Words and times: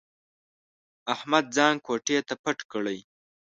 احمد 1.13 1.45
ځان 1.55 1.75
کوټې 1.85 2.17
ته 2.27 2.35
پټ 2.43 2.57
کړي. 2.71 2.99